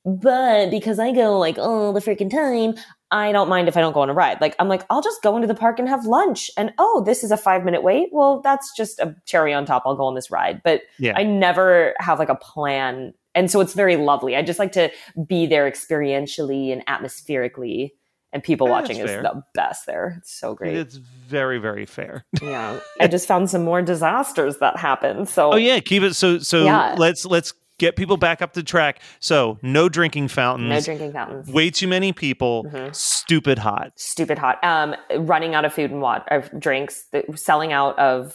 [0.04, 3.92] But because I go like all the freaking time, I don't mind if I don't
[3.92, 4.40] go on a ride.
[4.40, 6.48] Like I'm like, I'll just go into the park and have lunch.
[6.56, 8.10] And oh, this is a five minute wait.
[8.12, 9.82] Well, that's just a cherry on top.
[9.84, 10.62] I'll go on this ride.
[10.62, 11.14] But Yeah.
[11.16, 13.14] I never have like a plan.
[13.34, 14.36] And so it's very lovely.
[14.36, 14.90] I just like to
[15.26, 17.92] be there experientially and atmospherically.
[18.32, 19.22] And people Yeah, watching is fair.
[19.22, 20.16] the best there.
[20.18, 20.76] It's so great.
[20.76, 22.24] It's very very fair.
[22.42, 22.80] yeah.
[23.00, 25.28] I just found some more disasters that happened.
[25.28, 26.94] So Oh yeah, keep it so so Yeah.
[26.98, 29.00] let's let's get people back up the track.
[29.20, 30.68] So no drinking fountains.
[30.70, 31.48] no drinking fountains.
[31.50, 32.64] Way too many people.
[32.64, 32.94] Mhm.
[32.94, 33.92] Stupid hot.
[33.96, 34.62] stupid hot.
[34.64, 38.34] Um, running out of food and water, of drinks, the, selling out of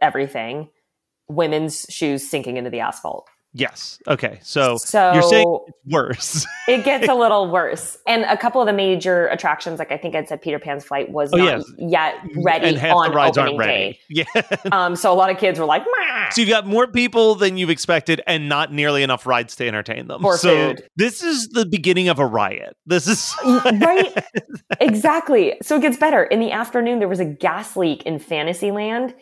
[0.00, 0.70] everything.
[1.28, 3.28] Women's shoes sinking into the asphalt.
[3.52, 3.98] Yes.
[4.06, 4.38] Okay.
[4.42, 6.46] So, So you're saying it's worse.
[6.68, 7.98] it gets a little worse.
[8.06, 11.10] And a couple of the major attractions, like I think I said, Peter Pan's flight
[11.10, 11.64] was Oh, not yes.
[11.78, 13.92] yet ready and half on the rides opening aren't ready.
[13.92, 13.98] day.
[14.34, 14.56] Yeah.
[14.70, 17.56] Um, so a lot of kids were like, "Meh." So you've got more people than
[17.56, 20.24] you've expected and not nearly enough rides to entertain them.
[20.24, 20.84] Or so food.
[20.96, 22.76] this is the beginning of a riot.
[22.86, 24.12] This is right?
[24.80, 25.56] exactly.
[25.62, 26.22] So it gets better.
[26.24, 29.14] In the afternoon, there was a gas leak in Fantasyland.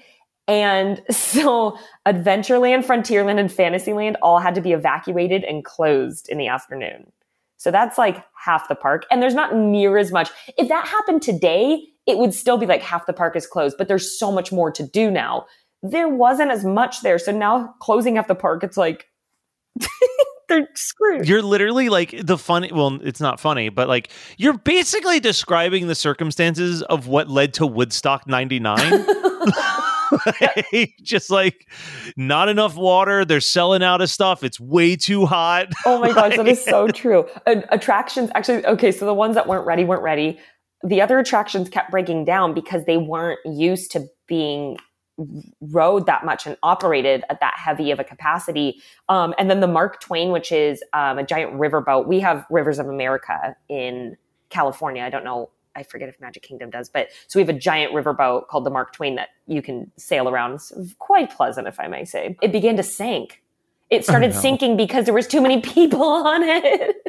[0.49, 6.49] And so Adventureland, Frontierland, and Fantasyland all had to be evacuated and closed in the
[6.49, 7.13] afternoon.
[7.59, 9.05] So that's like half the park.
[9.11, 10.31] And there's not near as much.
[10.57, 13.89] If that happened today, it would still be like half the park is closed, but
[13.89, 15.47] there's so much more to do now.
[15.83, 17.19] There wasn't as much there.
[17.19, 19.07] So now closing half the park, it's like
[20.49, 21.29] they're screwed.
[21.29, 22.71] You're literally like the funny.
[22.73, 27.67] Well, it's not funny, but like you're basically describing the circumstances of what led to
[27.67, 28.79] Woodstock '99.
[31.03, 31.69] Just like
[32.17, 33.25] not enough water.
[33.25, 34.43] They're selling out of stuff.
[34.43, 35.69] It's way too hot.
[35.87, 37.27] Oh my gosh, that is so true.
[37.47, 40.39] Uh, attractions, actually, okay, so the ones that weren't ready weren't ready.
[40.85, 44.77] the other attractions kept breaking down because they weren't used to being
[45.61, 48.81] rode that much and operated at that heavy of a capacity.
[49.09, 52.07] Um, and then the Mark Twain, which is um, a giant riverboat.
[52.07, 54.17] We have Rivers of America in
[54.51, 55.03] California.
[55.03, 55.51] I don't know.
[55.79, 58.71] I forget if Magic Kingdom does, but so we have a giant riverboat called the
[58.71, 60.55] Mark Twain that you can sail around.
[60.55, 62.37] It's quite pleasant, if I may say.
[62.43, 63.43] It began to sink.
[63.91, 64.41] It oh, started Oh, no.
[64.41, 66.97] sinking because there was too many people on it.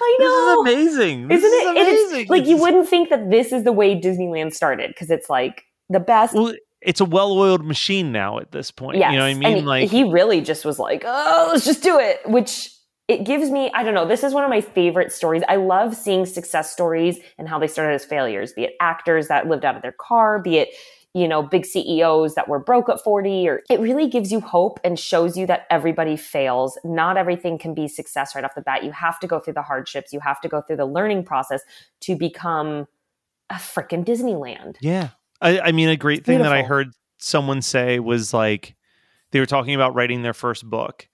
[0.00, 0.64] I know.
[0.64, 1.28] This is amazing.
[1.28, 1.68] This Isn't is it?
[1.68, 2.28] And it's- amazing.
[2.28, 6.00] like you wouldn't think that this is the way Disneyland started because it's like the
[6.00, 6.34] best.
[6.34, 8.98] Well, it's a well-oiled machine now at this point.
[8.98, 9.12] Yes.
[9.12, 9.58] You know what I mean?
[9.58, 12.70] And like he really just was like, oh, let's just do it, which
[13.06, 15.42] it gives me, I don't know, this is one of my favorite stories.
[15.48, 19.46] I love seeing success stories and how they started as failures, be it actors that
[19.46, 20.70] lived out of their car, be it,
[21.12, 24.80] you know, big CEOs that were broke at 40, or it really gives you hope
[24.82, 26.78] and shows you that everybody fails.
[26.82, 28.82] Not everything can be success right off the bat.
[28.84, 31.62] You have to go through the hardships, you have to go through the learning process
[32.00, 32.86] to become
[33.50, 34.76] a freaking Disneyland.
[34.80, 35.10] Yeah.
[35.40, 36.88] I, I mean, a great thing that I heard
[37.18, 38.74] someone say was like,
[39.30, 41.08] they were talking about writing their first book.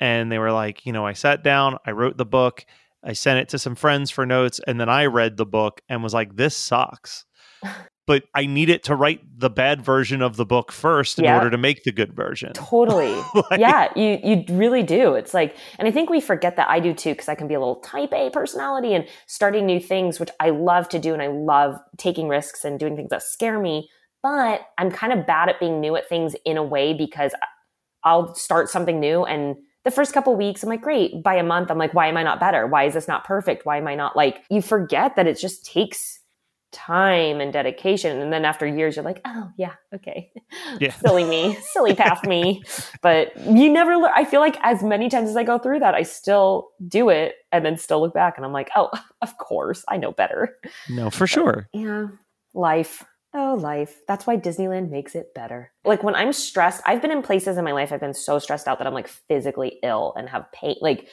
[0.00, 2.64] And they were like, you know, I sat down, I wrote the book,
[3.04, 6.02] I sent it to some friends for notes, and then I read the book and
[6.02, 7.24] was like, this sucks.
[8.04, 11.36] But I need it to write the bad version of the book first in Yeah.
[11.36, 12.52] order to make the good version.
[12.52, 13.14] Totally.
[13.48, 15.14] Like- yeah, you you really do.
[15.14, 17.54] It's like, and I think we forget that I do too, because I can be
[17.54, 21.22] a little type A personality and starting new things, which I love to do, and
[21.22, 23.88] I love taking risks and doing things that scare me.
[24.20, 27.32] But I'm kind of bad at being new at things in a way because
[28.02, 31.22] I'll start something new and the first couple weeks, I'm like, great.
[31.22, 32.66] By a month, I'm like, why am I not better?
[32.66, 33.66] Why is this not perfect?
[33.66, 36.20] Why am I not like, you forget that it just takes
[36.72, 38.20] time and dedication.
[38.20, 40.32] And then after years, you're like, oh, yeah, okay.
[40.80, 40.92] Yeah.
[41.04, 42.62] Silly me, silly past me.
[43.02, 45.94] But you never, lear- I feel like as many times as I go through that,
[45.94, 48.90] I still do it and then still look back and I'm like, oh,
[49.22, 50.56] of course, I know better.
[50.88, 51.68] No, for sure.
[51.72, 52.06] Yeah.
[52.54, 53.04] Life.
[53.34, 54.00] Oh, life.
[54.06, 55.72] That's why Disneyland makes it better.
[55.84, 58.68] Like when I'm stressed, I've been in places in my life I've been so stressed
[58.68, 61.08] out that I'm like physically ill and have pain, like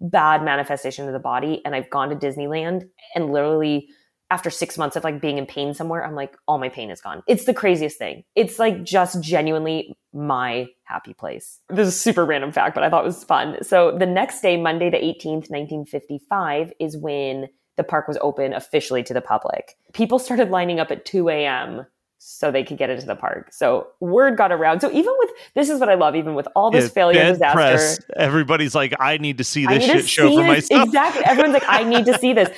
[0.00, 1.62] bad manifestation of the body.
[1.64, 3.88] And I've gone to Disneyland and literally
[4.32, 7.02] after six months of like being in pain somewhere, I'm like, all my pain is
[7.02, 7.22] gone.
[7.26, 8.24] It's the craziest thing.
[8.34, 11.58] It's like just genuinely my happy place.
[11.68, 13.62] This is super random fact, but I thought it was fun.
[13.62, 19.02] So the next day, Monday the 18th, 1955, is when the park was open officially
[19.04, 19.76] to the public.
[19.92, 21.86] People started lining up at 2 a.m.
[22.18, 23.48] so they could get into the park.
[23.52, 24.80] So word got around.
[24.80, 27.54] So even with this is what I love, even with all this Yeah, failure disaster.
[27.56, 30.70] press, everybody's like, I need to see this to shit show see for this.
[30.70, 30.86] myself.
[30.86, 31.24] Exactly.
[31.24, 32.50] Everyone's like, I need to see this.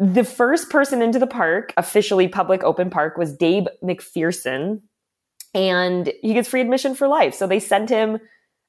[0.00, 4.80] The first person into the park, officially public open park, was Dave McPherson,
[5.54, 7.34] and he gets free admission for life.
[7.34, 8.18] So they sent him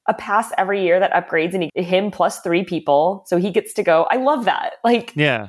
[0.06, 3.72] a pass every year that upgrades, and he, him plus three people, so he gets
[3.74, 4.06] to go.
[4.10, 4.74] I love that.
[4.84, 5.48] Like, Yeah.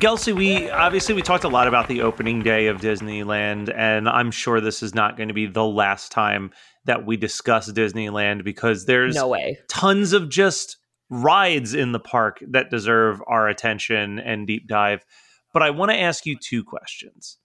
[0.00, 4.30] Gelsey, we obviously we talked a lot about the opening day of Disneyland, and I'm
[4.30, 6.52] sure this is not going to be the last time
[6.86, 9.58] that we discuss Disneyland because there's no way.
[9.68, 10.78] tons of just
[11.10, 15.04] rides in the park that deserve our attention and deep dive.
[15.52, 17.36] But I want to ask you two questions.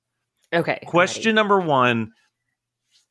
[0.53, 0.79] Okay.
[0.85, 2.13] Question number one: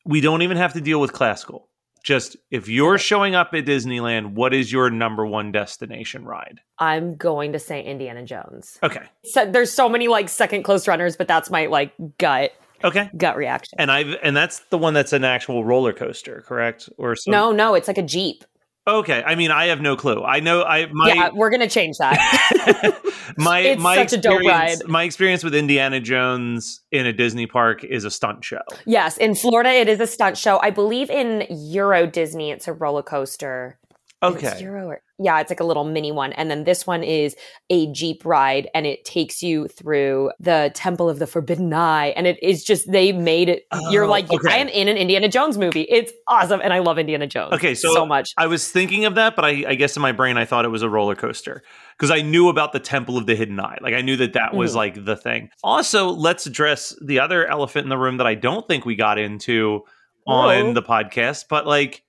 [0.05, 1.69] We don't even have to deal with classical.
[2.05, 6.61] Just if you're showing up at Disneyland, what is your number one destination ride?
[6.77, 8.77] I'm going to say Indiana Jones.
[8.83, 9.01] Okay.
[9.23, 12.51] So there's so many like second close runners, but that's my like gut
[12.83, 13.09] Okay.
[13.17, 13.79] gut reaction.
[13.79, 16.89] And I've and that's the one that's an actual roller coaster, correct?
[16.99, 18.43] Or some, no, no, it's like a Jeep.
[18.87, 19.23] Okay.
[19.25, 20.23] I mean, I have no clue.
[20.23, 23.01] I know I my yeah, we're gonna change that.
[23.37, 24.89] my It's my such a dope experience ride.
[24.89, 28.61] my experience with Indiana Jones in a Disney park is a stunt show.
[28.85, 30.59] yes, in Florida it is a stunt show.
[30.61, 33.79] I believe in Euro Disney it's a roller coaster.
[34.21, 34.59] Okay.
[34.61, 36.33] Euro or, yeah, it's like a little mini one.
[36.33, 37.35] And then this one is
[37.69, 42.07] a Jeep ride and it takes you through the Temple of the Forbidden Eye.
[42.07, 44.51] And it is just, they made it, you're Oh, like, okay.
[44.53, 45.83] I am in an Indiana Jones movie.
[45.89, 46.59] It's awesome.
[46.61, 47.53] And I love Indiana Jones.
[47.53, 48.31] Okay, so, so much.
[48.37, 50.69] I was thinking of that, but I, I guess in my brain I thought it
[50.69, 51.63] was a roller coaster
[51.97, 53.77] because I knew about the Temple of the Hidden Eye.
[53.81, 54.75] Like I knew that that was Mhm.
[54.75, 55.49] like the thing.
[55.63, 59.17] Also, let's address the other elephant in the room that I don't think we got
[59.17, 59.81] into
[60.27, 62.03] on the podcast, but like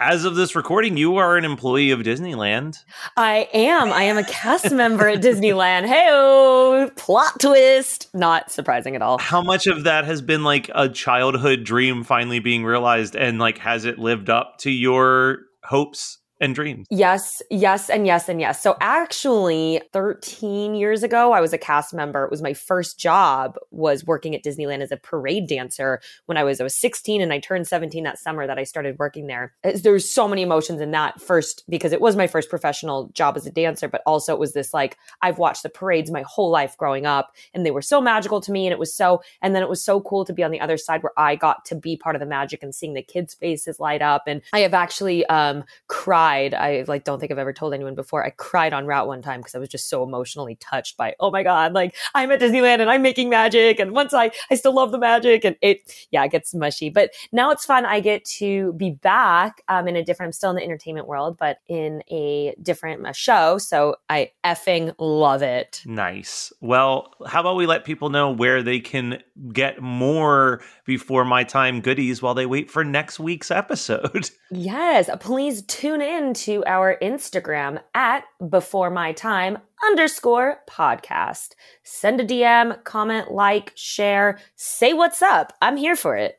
[0.00, 2.82] as of this recording, you are an employee of Disneyland.
[3.18, 3.92] I am.
[3.92, 5.86] I am a cast member at Disneyland.
[5.86, 8.08] Hey, plot twist.
[8.14, 9.18] Not surprising at all.
[9.18, 13.58] How much of that has been like a childhood dream finally being realized, and like
[13.58, 16.86] has it lived up to your hopes and dreams.
[16.90, 18.62] Yes, yes, and yes, and yes.
[18.62, 22.24] So actually, 13 years ago, I was a cast member.
[22.24, 26.44] It was my first job was working at Disneyland as a parade dancer when I
[26.44, 29.52] was I was 16 and I turned 17 that summer that I started working there.
[29.62, 33.46] There's so many emotions in that first because it was my first professional job as
[33.46, 36.76] a dancer, but also it was this like I've watched the parades my whole life
[36.78, 39.62] growing up and they were so magical to me and it was so and then
[39.62, 41.96] it was so cool to be on the other side where I got to be
[41.96, 45.26] part of the magic and seeing the kids' faces light up and I have actually
[45.26, 46.54] um cried cried.
[46.54, 48.24] I like don't think I've ever told anyone before.
[48.24, 51.30] I cried on route one time because I was just so emotionally touched by, oh
[51.30, 53.78] my God, like I'm at Disneyland and I'm making magic.
[53.78, 56.90] And once I, I still love the magic and it, yeah, it gets mushy.
[56.90, 57.84] But now it's fun.
[57.84, 61.36] I get to be back um, in a different, I'm still in the entertainment world,
[61.38, 63.58] but in a different uh, show.
[63.58, 65.82] So I effing love it.
[65.84, 66.52] Nice.
[66.60, 69.22] Well, how about we let people know where they can
[69.52, 74.30] get more before my time goodies while they wait for next week's episode?
[74.52, 81.54] Yes, please tune in to our Instagram at before my time underscore podcast.
[81.82, 85.54] Send a DM, comment, like, share, say what's up.
[85.62, 86.36] I'm here for it.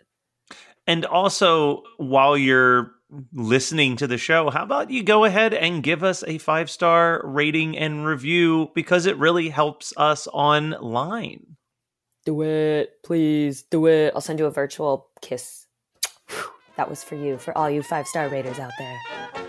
[0.86, 2.92] And also, while you're
[3.34, 7.22] listening to the show, how about you go ahead and give us a five star
[7.26, 11.58] rating and review because it really helps us online.
[12.26, 13.64] Do it, please.
[13.64, 14.14] Do it.
[14.14, 15.66] I'll send you a virtual kiss.
[16.78, 19.41] That was for you, for all you five star raters out there.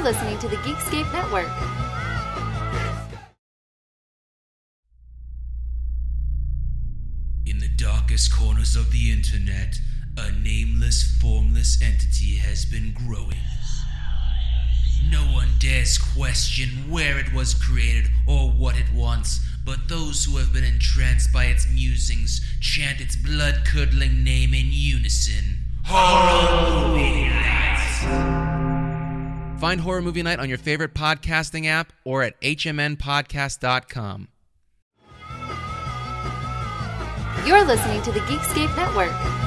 [0.00, 1.46] You're listening to the Geekscape Network.
[7.44, 9.78] In the darkest corners of the internet,
[10.16, 13.44] a nameless, formless entity has been growing.
[15.10, 20.38] No one dares question where it was created or what it wants, but those who
[20.38, 27.28] have been entranced by its musings chant its blood curdling name in unison Horror Movie
[27.28, 28.49] Night!
[29.60, 34.28] Find Horror Movie Night on your favorite podcasting app or at hmnpodcast.com.
[37.46, 39.39] You're listening to the Geekscape Network.